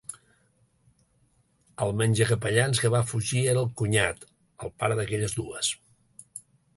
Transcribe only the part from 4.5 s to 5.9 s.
el pare d'aquelles dues.